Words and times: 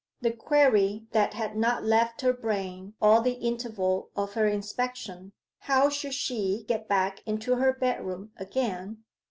The 0.21 0.31
query 0.31 1.05
that 1.11 1.35
had 1.35 1.55
not 1.55 1.83
left 1.83 2.21
her 2.21 2.33
brain 2.33 2.95
all 2.99 3.21
the 3.21 3.33
interval 3.33 4.09
of 4.15 4.33
her 4.33 4.47
inspection 4.47 5.31
how 5.59 5.89
should 5.89 6.15
she 6.15 6.65
get 6.67 6.87
back 6.87 7.21
into 7.27 7.57
her 7.57 7.71
bedroom 7.71 8.31
again? 8.35 9.03